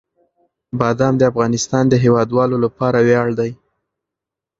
بادام 0.79 1.13
د 1.17 1.21
افغانستان 1.31 1.83
د 1.89 1.93
هیوادوالو 2.03 2.55
لپاره 2.65 2.97
ویاړ 3.07 3.29
دی. 3.39 3.51